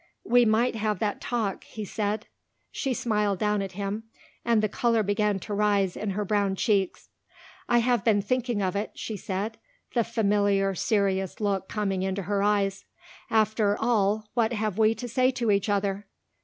"We 0.25 0.45
might 0.45 0.73
have 0.75 0.97
that 0.97 1.21
talk," 1.21 1.63
he 1.63 1.85
said. 1.85 2.25
She 2.71 2.91
smiled 2.91 3.37
down 3.37 3.61
at 3.61 3.73
him 3.73 4.05
and 4.43 4.63
the 4.63 4.67
colour 4.67 5.03
began 5.03 5.37
to 5.41 5.53
rise 5.53 5.95
in 5.95 6.09
her 6.17 6.25
brown 6.25 6.55
cheeks. 6.55 7.09
"I 7.69 7.77
have 7.81 8.03
been 8.03 8.19
thinking 8.23 8.63
of 8.63 8.75
it," 8.75 8.93
she 8.95 9.15
said, 9.15 9.59
the 9.93 10.03
familiar 10.03 10.73
serious 10.73 11.39
look 11.39 11.69
coming 11.69 12.01
into 12.01 12.23
her 12.23 12.41
eyes. 12.41 12.83
"After 13.29 13.77
all 13.79 14.27
what 14.33 14.53
have 14.53 14.79
we 14.79 14.95
to 14.95 15.07
say 15.07 15.29
to 15.33 15.51
each 15.51 15.69
other?" 15.69 16.07